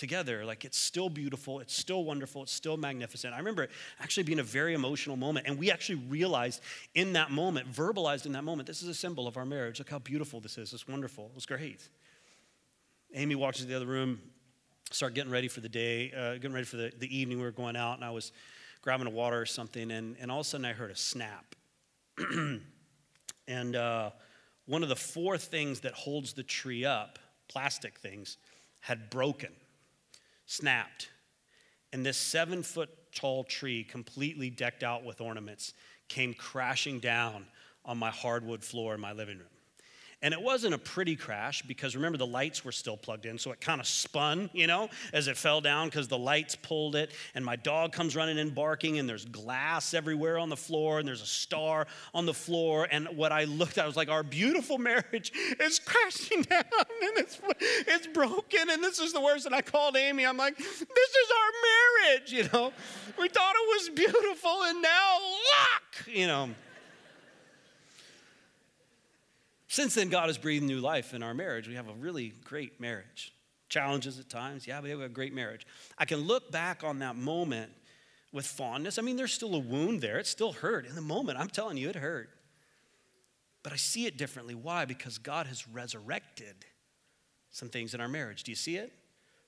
[0.02, 0.44] together.
[0.44, 3.36] Like it's still beautiful, it's still wonderful, it's still magnificent.
[3.36, 3.68] I remember
[4.00, 6.62] actually being a very emotional moment, and we actually realized
[6.96, 9.78] in that moment, verbalized in that moment, this is a symbol of our marriage.
[9.78, 10.74] Look how beautiful this is.
[10.74, 11.26] It's wonderful.
[11.26, 11.88] It was great.
[13.14, 14.20] Amy walked into the other room,
[14.94, 17.38] started getting ready for the day, uh, getting ready for the, the evening.
[17.38, 18.32] We were going out, and I was
[18.82, 21.56] grabbing a water or something, and, and all of a sudden I heard a snap.
[23.48, 24.12] and uh,
[24.66, 28.38] one of the four things that holds the tree up, plastic things,
[28.80, 29.52] had broken,
[30.46, 31.10] snapped.
[31.94, 35.74] And this seven foot tall tree, completely decked out with ornaments,
[36.08, 37.46] came crashing down
[37.86, 39.48] on my hardwood floor in my living room.
[40.24, 43.52] And it wasn't a pretty crash because remember the lights were still plugged in, so
[43.52, 47.12] it kind of spun, you know, as it fell down because the lights pulled it.
[47.34, 51.08] And my dog comes running in barking, and there's glass everywhere on the floor, and
[51.08, 52.88] there's a star on the floor.
[52.92, 57.18] And what I looked at I was like, our beautiful marriage is crashing down, and
[57.18, 59.48] it's, it's broken, and this is the worst.
[59.48, 62.72] And I called Amy, I'm like, this is our marriage, you know.
[63.20, 66.50] We thought it was beautiful, and now look, you know.
[69.72, 71.66] Since then, God has breathed new life in our marriage.
[71.66, 73.34] We have a really great marriage.
[73.70, 75.66] Challenges at times, yeah, but we have a great marriage.
[75.98, 77.72] I can look back on that moment
[78.34, 79.00] with fondness.
[79.00, 80.86] I mean, there's still a wound there, it still hurt.
[80.86, 82.32] In the moment, I'm telling you, it hurt.
[83.64, 84.56] But I see it differently.
[84.56, 84.84] Why?
[84.84, 86.66] Because God has resurrected
[87.50, 88.44] some things in our marriage.
[88.44, 88.92] Do you see it?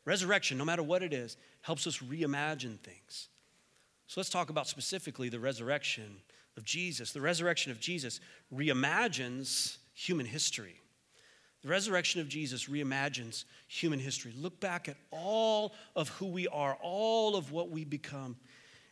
[0.06, 3.28] Resurrection, no matter what it is, helps us reimagine things.
[4.08, 6.16] So let's talk about specifically the resurrection
[6.56, 7.12] of Jesus.
[7.12, 8.22] The resurrection of Jesus
[8.56, 10.80] reimagines human history.
[11.62, 14.34] The resurrection of Jesus reimagines human history.
[14.38, 18.36] Look back at all of who we are, all of what we become,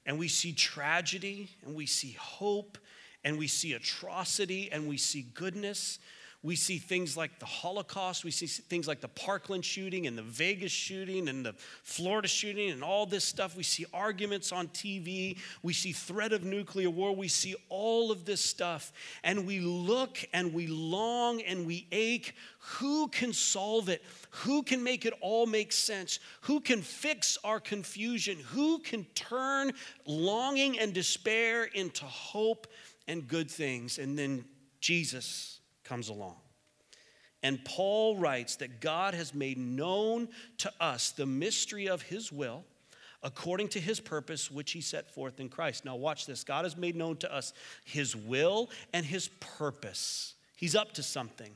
[0.05, 2.77] and we see tragedy, and we see hope,
[3.23, 5.99] and we see atrocity, and we see goodness,
[6.43, 8.23] we see things like the Holocaust.
[8.23, 12.71] We see things like the Parkland shooting and the Vegas shooting and the Florida shooting
[12.71, 13.55] and all this stuff.
[13.55, 15.37] We see arguments on TV.
[15.61, 17.15] We see threat of nuclear war.
[17.15, 18.91] We see all of this stuff.
[19.23, 22.33] And we look and we long and we ache.
[22.79, 24.03] Who can solve it?
[24.31, 26.17] Who can make it all make sense?
[26.41, 28.39] Who can fix our confusion?
[28.47, 29.73] Who can turn
[30.07, 32.65] longing and despair into hope
[33.07, 33.99] and good things?
[33.99, 34.45] And then
[34.79, 35.60] Jesus
[35.91, 36.37] comes along.
[37.43, 42.63] And Paul writes that God has made known to us the mystery of his will
[43.21, 45.83] according to his purpose, which he set forth in Christ.
[45.83, 47.51] Now, watch this God has made known to us
[47.83, 50.35] his will and his purpose.
[50.55, 51.51] He's up to something.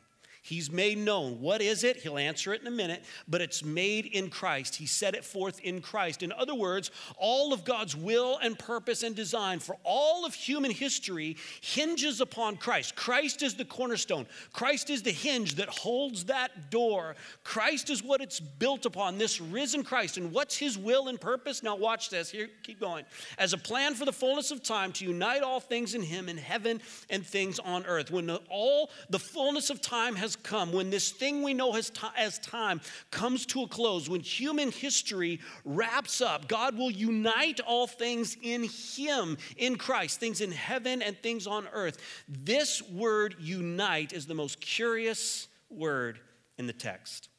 [0.46, 1.42] He's made known.
[1.42, 1.98] What is it?
[1.98, 4.76] He'll answer it in a minute, but it's made in Christ.
[4.76, 6.22] He set it forth in Christ.
[6.22, 10.70] In other words, all of God's will and purpose and design for all of human
[10.70, 12.96] history hinges upon Christ.
[12.96, 17.16] Christ is the cornerstone, Christ is the hinge that holds that door.
[17.44, 20.18] Christ is what it's built upon, this risen Christ.
[20.18, 21.64] And what's his will and purpose?
[21.64, 22.30] Now, watch this.
[22.30, 23.06] Here, keep going.
[23.40, 26.38] As a plan for the fullness of time to unite all things in him in
[26.38, 28.12] heaven and things on earth.
[28.12, 32.40] When all the fullness of time has come, when this thing we know as, as
[32.40, 38.38] time comes to a close, when human history wraps up, God will unite all things
[38.42, 41.98] in Him, in Christ, things in heaven and things on earth.
[42.28, 46.20] This word unite is the most curious word
[46.58, 47.30] in the text.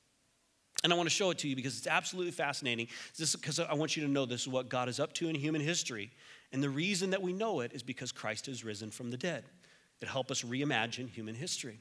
[0.84, 2.88] And I want to show it to you because it's absolutely fascinating.
[3.18, 5.34] This because I want you to know this is what God is up to in
[5.34, 6.12] human history.
[6.52, 9.44] And the reason that we know it is because Christ has risen from the dead.
[10.00, 11.80] It helps us reimagine human history.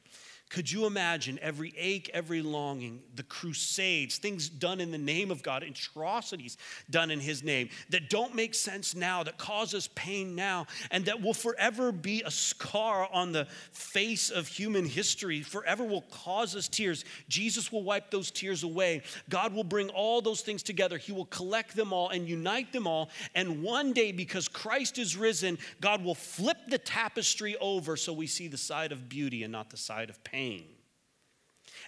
[0.51, 5.45] Could you imagine every ache, every longing, the crusades, things done in the name of
[5.45, 6.57] God, atrocities
[6.91, 11.05] done in His name that don't make sense now, that cause us pain now, and
[11.05, 16.57] that will forever be a scar on the face of human history, forever will cause
[16.57, 17.05] us tears?
[17.29, 19.03] Jesus will wipe those tears away.
[19.29, 20.99] God will bring all those things together.
[20.99, 23.11] He will collect them all and unite them all.
[23.37, 28.27] And one day, because Christ is risen, God will flip the tapestry over so we
[28.27, 30.65] see the side of beauty and not the side of pain pain.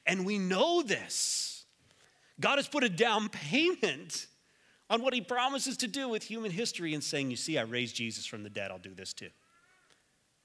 [0.06, 1.64] And we know this.
[2.40, 4.26] God has put a down payment
[4.90, 7.96] on what he promises to do with human history and saying, You see, I raised
[7.96, 9.30] Jesus from the dead, I'll do this too.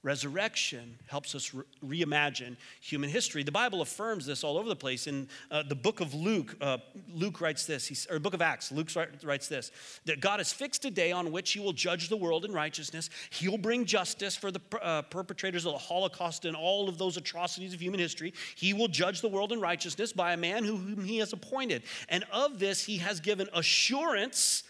[0.04, 1.64] Resurrection helps us re-
[2.04, 3.42] reimagine human history.
[3.42, 5.08] The Bible affirms this all over the place.
[5.08, 6.78] In uh, the book of Luke, uh,
[7.12, 8.90] Luke writes this, or book of Acts, Luke
[9.24, 9.72] writes this
[10.04, 13.10] that God has fixed a day on which he will judge the world in righteousness.
[13.30, 17.74] He'll bring justice for the uh, perpetrators of the Holocaust and all of those atrocities
[17.74, 18.34] of human history.
[18.54, 21.82] He will judge the world in righteousness by a man whom he has appointed.
[22.08, 24.62] And of this, he has given assurance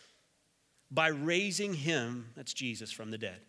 [0.91, 3.41] by raising him, that's Jesus, from the dead.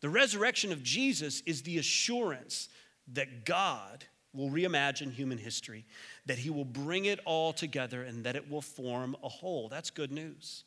[0.00, 2.68] The resurrection of Jesus is the assurance
[3.12, 5.84] that God will reimagine human history,
[6.26, 9.68] that he will bring it all together, and that it will form a whole.
[9.68, 10.64] That's good news.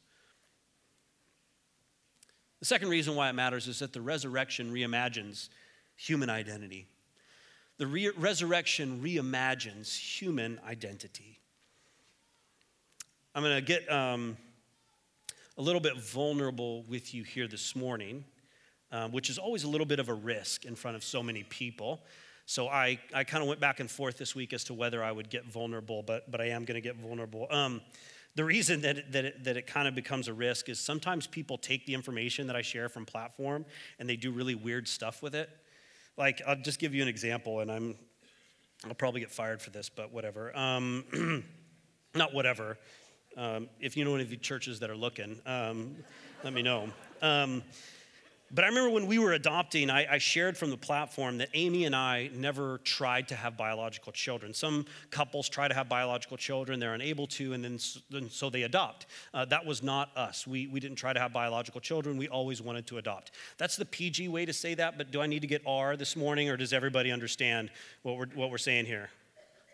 [2.60, 5.50] The second reason why it matters is that the resurrection reimagines
[5.96, 6.88] human identity.
[7.78, 11.40] The re- resurrection reimagines human identity.
[13.34, 14.38] I'm going to get um,
[15.58, 18.26] a little bit vulnerable with you here this morning
[18.92, 21.44] um, which is always a little bit of a risk in front of so many
[21.44, 22.02] people.
[22.46, 25.12] So I, I kind of went back and forth this week as to whether I
[25.12, 27.48] would get vulnerable, but, but I am going to get vulnerable.
[27.50, 27.82] Um,
[28.36, 31.28] the reason that it, that, it, that it kind of becomes a risk is sometimes
[31.28, 33.66] people take the information that I share from platform
[34.00, 35.50] and they do really weird stuff with it.
[36.18, 37.96] Like, I'll just give you an example, and I'm,
[38.86, 40.56] I'll probably get fired for this, but whatever.
[40.58, 41.44] Um,
[42.16, 42.78] not whatever.
[43.38, 45.96] Um, if you know any of the churches that are looking, um,
[46.44, 46.90] let me know.
[48.54, 51.86] But I remember when we were adopting, I, I, shared from the platform that Amy
[51.86, 54.54] and I never tried to have biological children.
[54.54, 57.80] Some couples try to have biological children, they're unable to, and then
[58.30, 59.06] so they adopt.
[59.34, 60.46] Uh, that was not us.
[60.46, 63.32] We, we didn't try to have biological children, we always wanted to adopt.
[63.58, 66.18] That's the PG way to say that, but do I need to get R this
[66.18, 67.70] morning, or does everybody understand
[68.04, 69.10] what we're, what we're saying here?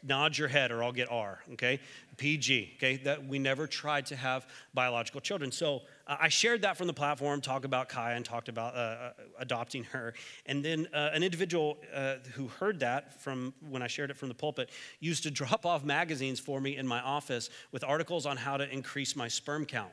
[0.04, 1.80] Nod your head or I'll get R, okay?
[2.18, 2.98] PG, okay?
[2.98, 5.52] That we never tried to have biological children.
[5.52, 8.78] So uh, I shared that from the platform, talked about Kaya and talked about uh,
[8.78, 10.14] uh, adopting her.
[10.46, 14.30] And then uh, an individual uh, who heard that from when I shared it from
[14.30, 18.38] the pulpit used to drop off magazines for me in my office with articles on
[18.38, 19.92] how to increase my sperm count.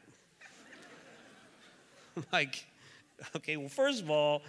[2.32, 2.64] like,
[3.36, 4.42] okay, well, first of all,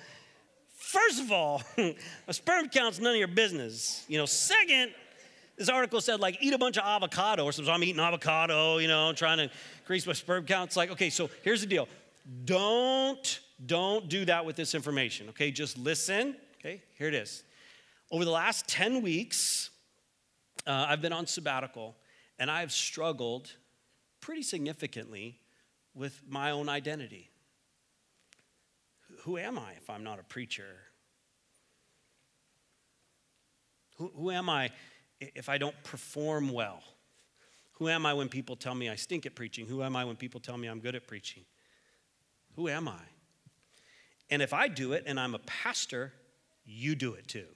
[0.77, 1.63] First of all,
[2.27, 4.05] a sperm count's none of your business.
[4.07, 4.91] You know, second,
[5.57, 8.87] this article said, like, eat a bunch of avocado, or so I'm eating avocado, you
[8.87, 10.69] know, trying to increase my sperm count.
[10.69, 11.87] It's like, okay, so here's the deal.
[12.43, 15.51] Don't, don't do that with this information, okay?
[15.51, 16.81] Just listen, okay?
[16.97, 17.43] Here it is.
[18.11, 19.69] Over the last 10 weeks,
[20.67, 21.95] uh, I've been on sabbatical,
[22.37, 23.53] and I've struggled
[24.19, 25.39] pretty significantly
[25.93, 27.29] with my own identity.
[29.21, 30.65] Who am I if I'm not a preacher?
[33.97, 34.71] Who, who am I
[35.33, 36.83] if I don't perform well?
[37.73, 39.65] Who am I when people tell me I stink at preaching?
[39.65, 41.43] Who am I when people tell me I'm good at preaching?
[42.55, 43.01] Who am I?
[44.29, 46.13] And if I do it and I'm a pastor,
[46.65, 47.47] you do it too.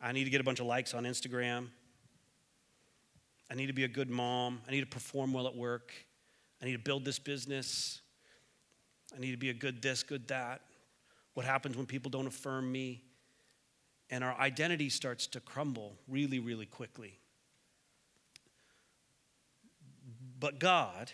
[0.00, 1.68] I need to get a bunch of likes on Instagram.
[3.50, 4.60] I need to be a good mom.
[4.68, 5.92] I need to perform well at work.
[6.62, 8.00] I need to build this business.
[9.16, 10.60] I need to be a good this, good that.
[11.34, 13.02] What happens when people don't affirm me?
[14.10, 17.18] And our identity starts to crumble really, really quickly.
[20.40, 21.10] But God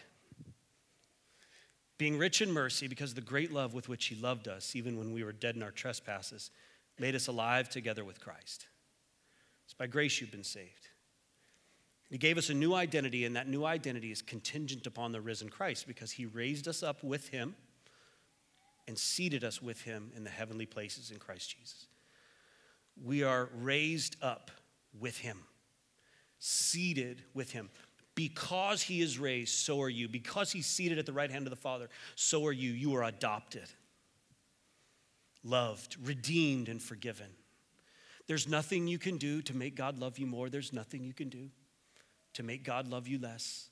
[1.97, 4.99] being rich in mercy because of the great love with which he loved us, even
[4.99, 6.51] when we were dead in our trespasses,
[6.99, 8.67] made us alive together with Christ.
[9.65, 10.89] It's by grace you've been saved.
[12.11, 15.49] He gave us a new identity, and that new identity is contingent upon the risen
[15.49, 17.57] Christ because he raised us up with him
[18.87, 21.87] and seated us with him in the heavenly places in Christ Jesus.
[23.03, 24.51] We are raised up
[24.99, 25.39] with him,
[26.39, 27.71] seated with him.
[28.15, 30.09] Because he is raised, so are you.
[30.09, 32.71] Because he's seated at the right hand of the Father, so are you.
[32.71, 33.69] You are adopted,
[35.43, 37.31] loved, redeemed, and forgiven.
[38.27, 40.49] There's nothing you can do to make God love you more.
[40.49, 41.51] There's nothing you can do
[42.35, 43.69] to make God love you less.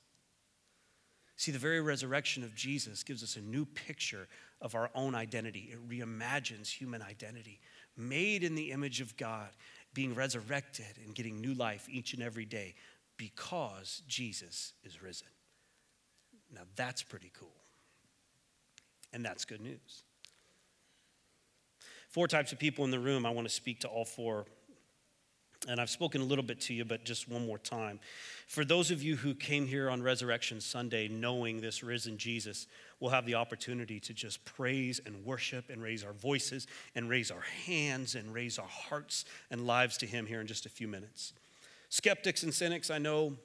[1.37, 4.29] See, the very resurrection of Jesus gives us a new picture
[4.61, 5.73] of our own identity.
[5.73, 7.61] It reimagines human identity,
[7.97, 9.51] made in the image of God,
[9.95, 12.75] being resurrected and getting new life each and every day
[13.17, 15.29] because Jesus is risen.
[16.53, 17.55] Now, that's pretty cool.
[19.13, 20.05] And that's good news.
[22.09, 23.25] Four types of people in the room.
[23.25, 24.47] I want to speak to all four
[25.69, 28.01] and I've spoken a little bit to you, but just one more time.
[28.49, 32.67] For those of you who came here on Resurrection Sunday knowing this risen Jesus,
[33.01, 37.31] we'll have the opportunity to just praise and worship and raise our voices and raise
[37.31, 40.89] our hands and raise our hearts and lives to Him here in just a few
[40.89, 41.33] minutes.
[41.89, 43.37] Skeptics and cynics, I know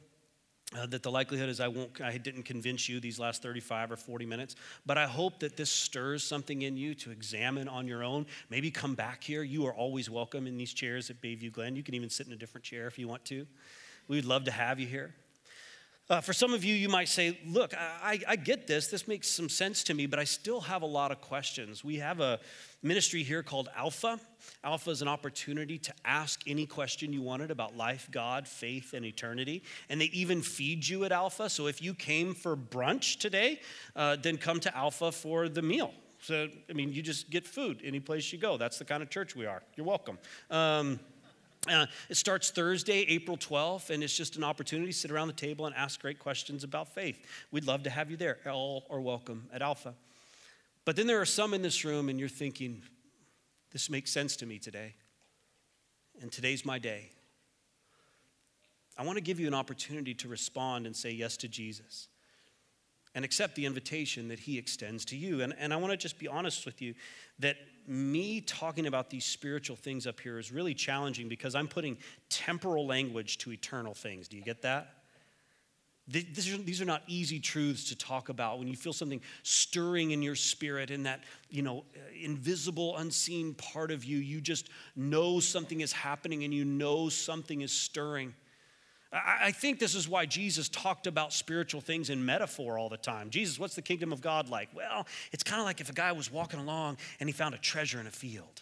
[0.76, 3.95] uh, that the likelihood is I won't I didn't convince you these last 35 or
[3.95, 4.55] 40 minutes,
[4.86, 8.26] but I hope that this stirs something in you to examine on your own.
[8.49, 9.43] Maybe come back here.
[9.43, 11.76] You are always welcome in these chairs at Bayview Glen.
[11.76, 13.47] You can even sit in a different chair if you want to.
[14.07, 15.13] We'd love to have you here.
[16.10, 18.88] Uh, for some of you, you might say, Look, I, I, get this.
[18.88, 21.84] This makes some sense to me, but I still have a lot of questions.
[21.84, 22.39] We have a
[22.82, 24.18] ministry here called Alpha.
[24.64, 29.05] Alpha is an opportunity to ask any question you wanted about life, God, faith, and
[29.05, 29.64] eternity.
[29.89, 31.49] And they even feed you at Alpha.
[31.49, 33.60] So if you came for brunch today,
[33.93, 35.93] uh, then come to Alpha for the meal.
[36.22, 38.58] So, I mean, you just get food any place you go.
[38.58, 39.62] That's the kind of church we are.
[39.76, 40.18] You're welcome.
[40.49, 40.99] Um,
[41.70, 45.34] uh, it starts Thursday, April 12th, and it's just an opportunity to sit around the
[45.34, 47.26] table and ask great questions about faith.
[47.51, 48.38] We'd love to have you there.
[48.45, 49.93] All are welcome at Alpha.
[50.86, 52.82] But then there are some in this room, and you're thinking,
[53.72, 54.95] this makes sense to me today.
[56.22, 57.09] And today's my day.
[58.97, 62.07] I want to give you an opportunity to respond and say yes to Jesus
[63.13, 65.41] and accept the invitation that he extends to you.
[65.41, 66.93] And, and I want to just be honest with you
[67.39, 67.57] that
[67.88, 71.98] me talking about these spiritual things up here is really challenging because I'm putting
[72.30, 74.28] temporal language to eternal things.
[74.28, 74.94] Do you get that?
[76.10, 80.36] These are, not easy truths to talk about when you feel something stirring in your
[80.36, 85.82] spirit in that you know uh, invisible unseen part of you you just know something
[85.82, 88.34] is happening and you know something is stirring
[89.12, 93.30] I think this is why Jesus talked about spiritual things in metaphor all the time.
[93.30, 94.70] Jesus, what's the kingdom of God like?
[94.76, 97.58] Well, it's kind of like if a guy was walking along and he found a
[97.58, 98.62] treasure in a field.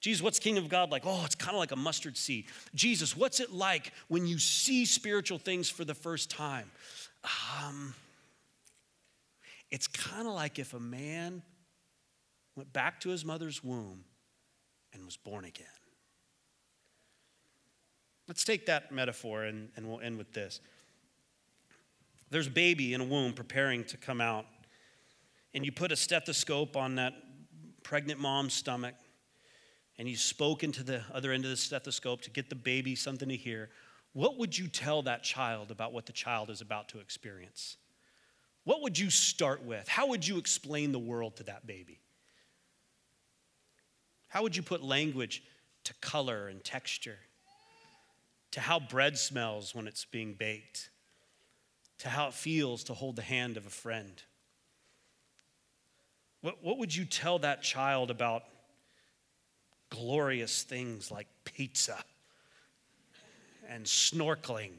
[0.00, 1.02] Jesus, what's the kingdom of God like?
[1.04, 2.46] Oh, it's kind of like a mustard seed.
[2.74, 6.70] Jesus, what's it like when you see spiritual things for the first time?
[7.62, 7.94] Um,
[9.70, 11.42] it's kind of like if a man
[12.56, 14.04] went back to his mother's womb
[14.92, 15.66] and was born again.
[18.30, 20.60] Let's take that metaphor and, and we'll end with this.
[22.30, 24.46] There's a baby in a womb preparing to come out,
[25.52, 27.12] and you put a stethoscope on that
[27.82, 28.94] pregnant mom's stomach,
[29.98, 33.28] and you spoke into the other end of the stethoscope to get the baby something
[33.28, 33.68] to hear.
[34.12, 37.78] What would you tell that child about what the child is about to experience?
[38.62, 39.88] What would you start with?
[39.88, 41.98] How would you explain the world to that baby?
[44.28, 45.42] How would you put language
[45.82, 47.18] to color and texture?
[48.52, 50.90] To how bread smells when it's being baked,
[51.98, 54.22] to how it feels to hold the hand of a friend.
[56.40, 58.44] What, what would you tell that child about
[59.90, 61.98] glorious things like pizza
[63.68, 64.72] and snorkeling?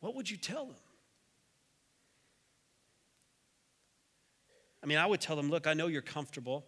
[0.00, 0.76] What would you tell them?
[4.82, 6.64] I mean, I would tell them, look, I know you're comfortable.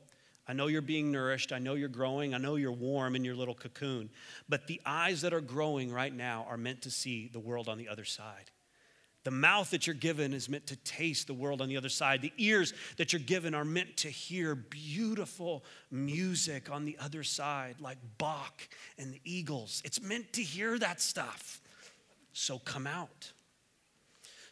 [0.49, 1.53] I know you're being nourished.
[1.53, 2.35] I know you're growing.
[2.35, 4.09] I know you're warm in your little cocoon.
[4.49, 7.77] But the eyes that are growing right now are meant to see the world on
[7.77, 8.51] the other side.
[9.25, 12.23] The mouth that you're given is meant to taste the world on the other side.
[12.23, 17.77] The ears that you're given are meant to hear beautiful music on the other side,
[17.79, 19.83] like Bach and the Eagles.
[19.85, 21.61] It's meant to hear that stuff.
[22.33, 23.33] So come out.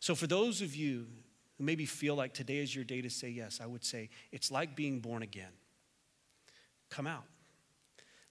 [0.01, 1.07] So, for those of you
[1.57, 4.51] who maybe feel like today is your day to say yes, I would say it's
[4.51, 5.53] like being born again
[6.91, 7.25] come out.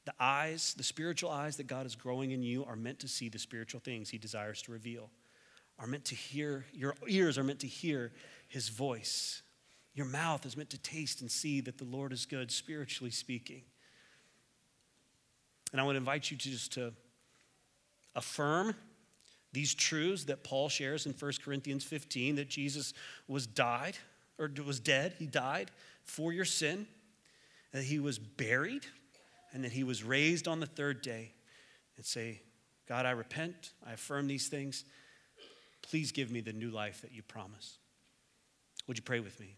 [0.06, 3.28] The eyes, the spiritual eyes that God is growing in you are meant to see
[3.30, 5.10] the spiritual things He desires to reveal.
[5.80, 8.12] are meant to hear, your ears are meant to hear
[8.48, 9.42] his voice.
[9.94, 13.64] Your mouth is meant to taste and see that the Lord is good, spiritually speaking.
[15.72, 16.94] And I to invite you to just to
[18.16, 18.76] affirm
[19.52, 22.94] these truths that Paul shares in 1 Corinthians 15 that Jesus
[23.28, 23.98] was died
[24.38, 25.72] or was dead, he died
[26.04, 26.88] for your sin,
[27.76, 28.86] that he was buried,
[29.52, 31.34] and that he was raised on the third day.
[31.98, 32.42] And say,
[32.88, 34.86] God, I repent, I affirm these things.
[35.82, 37.80] Please give me the new life that you promise.
[38.88, 39.58] Would you pray with me?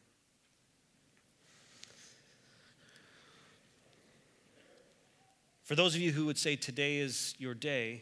[5.62, 8.02] For those of you who would say today is your day,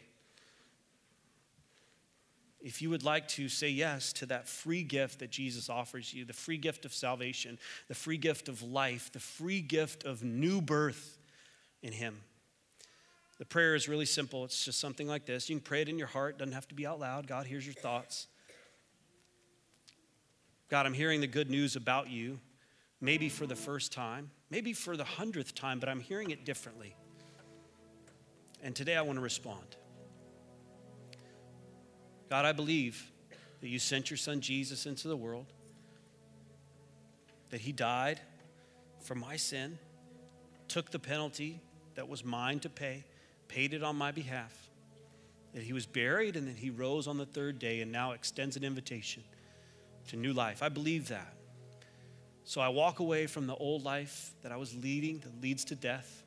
[2.66, 6.24] if you would like to say yes to that free gift that Jesus offers you,
[6.24, 10.60] the free gift of salvation, the free gift of life, the free gift of new
[10.60, 11.16] birth
[11.80, 12.16] in Him.
[13.38, 14.44] The prayer is really simple.
[14.44, 15.48] It's just something like this.
[15.48, 17.28] You can pray it in your heart, it doesn't have to be out loud.
[17.28, 18.26] God hears your thoughts.
[20.68, 22.40] God, I'm hearing the good news about you,
[23.00, 26.96] maybe for the first time, maybe for the hundredth time, but I'm hearing it differently.
[28.60, 29.76] And today I want to respond.
[32.28, 33.10] God, I believe
[33.60, 35.46] that you sent your son Jesus into the world,
[37.50, 38.20] that he died
[39.00, 39.78] for my sin,
[40.68, 41.60] took the penalty
[41.94, 43.04] that was mine to pay,
[43.48, 44.52] paid it on my behalf,
[45.54, 48.56] that he was buried, and that he rose on the third day and now extends
[48.56, 49.22] an invitation
[50.08, 50.62] to new life.
[50.62, 51.32] I believe that.
[52.44, 55.74] So I walk away from the old life that I was leading that leads to
[55.74, 56.22] death,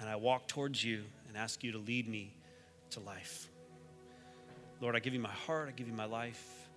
[0.00, 2.34] and I walk towards you and ask you to lead me
[2.90, 3.48] to life.
[4.80, 6.68] Lord, I give you my heart, I give you my life.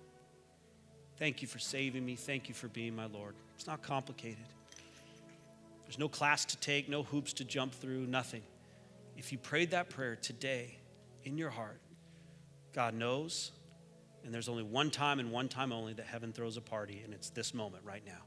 [1.18, 2.16] Thank you for saving me.
[2.16, 3.34] Thank you for being my Lord.
[3.54, 4.44] It's not complicated.
[5.84, 8.42] There's no class to take, no hoops to jump through, nothing.
[9.16, 10.78] If you prayed that prayer today
[11.24, 11.80] in your heart,
[12.72, 13.52] God knows,
[14.24, 17.12] and there's only one time and one time only that heaven throws a party, and
[17.12, 18.22] it's this moment right now.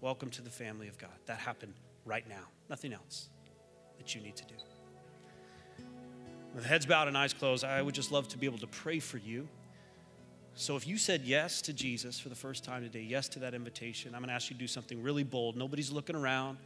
[0.00, 1.10] Welcome to the family of God.
[1.26, 1.74] That happened
[2.04, 3.28] right now, nothing else
[3.98, 4.54] that you need to do.
[6.56, 8.98] With heads bowed and eyes closed, I would just love to be able to pray
[8.98, 9.46] for you.
[10.54, 13.52] So if you said yes to Jesus for the first time today, yes to that
[13.52, 15.54] invitation, I'm going to ask you to do something really bold.
[15.54, 16.56] Nobody's looking around.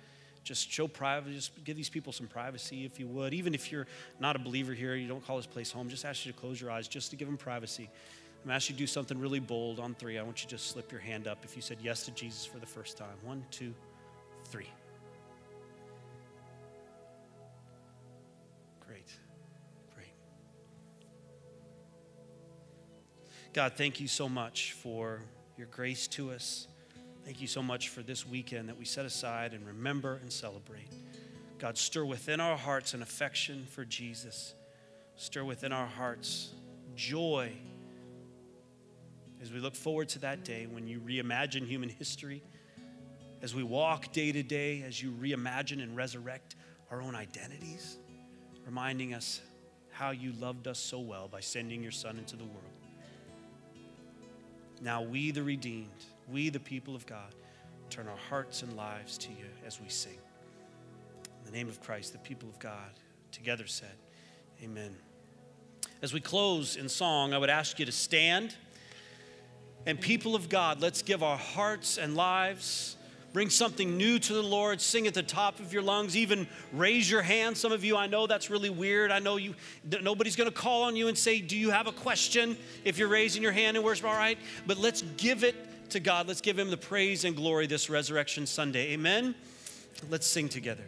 [0.45, 1.35] Just show privacy.
[1.35, 3.35] Just give these people some privacy if you would.
[3.35, 3.89] Even if you're
[4.21, 6.61] not a believer here, you don't call this place home, just ask you to close
[6.61, 7.91] your eyes just to give them privacy.
[7.91, 10.19] I'm going to ask you to do something really bold on three.
[10.19, 12.47] I want you to just slip your hand up if you said yes to Jesus
[12.47, 13.17] for the first time.
[13.25, 13.75] One, two,
[14.45, 14.69] three.
[23.53, 25.23] God, thank you so much for
[25.59, 26.69] your grace to us.
[27.25, 30.89] Thank you so much for this weekend that we set aside and remember and celebrate.
[31.59, 34.55] God, stir within our hearts an affection for Jesus.
[35.17, 36.53] Stir within our hearts
[36.95, 37.53] joy
[39.43, 42.45] as we look forward to that day when you reimagine human history,
[43.43, 46.55] as we walk day to day, as you reimagine and resurrect
[46.89, 47.99] our own identities,
[48.65, 49.41] reminding us
[49.91, 52.80] how you loved us so well by sending your Son into the world.
[54.81, 55.89] Now, we, the redeemed,
[56.31, 57.35] we, the people of God,
[57.91, 60.19] turn our hearts and lives to you as we sing.
[61.25, 62.91] In the name of Christ, the people of God
[63.33, 63.95] together said,
[64.63, 64.97] Amen.
[66.03, 68.55] As we close in song, I would ask you to stand.
[69.87, 72.97] And, people of God, let's give our hearts and lives
[73.33, 74.81] Bring something new to the Lord.
[74.81, 76.17] Sing at the top of your lungs.
[76.17, 77.57] Even raise your hand.
[77.57, 79.13] Some of you, I know that's really weird.
[79.13, 79.55] I know you.
[80.03, 83.09] Nobody's going to call on you and say, "Do you have a question?" If you're
[83.09, 84.39] raising your hand and worship, all right.
[84.67, 85.55] But let's give it
[85.91, 86.27] to God.
[86.27, 88.93] Let's give Him the praise and glory this Resurrection Sunday.
[88.93, 89.35] Amen.
[90.09, 90.85] Let's sing together.